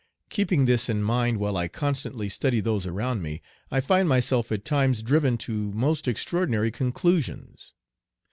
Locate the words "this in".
0.65-1.03